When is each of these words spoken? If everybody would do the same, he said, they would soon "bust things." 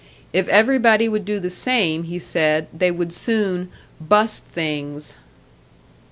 If 0.33 0.47
everybody 0.47 1.07
would 1.07 1.25
do 1.25 1.39
the 1.39 1.51
same, 1.51 2.05
he 2.05 2.17
said, 2.17 2.67
they 2.73 2.89
would 2.89 3.13
soon 3.13 3.69
"bust 3.99 4.43
things." 4.45 5.15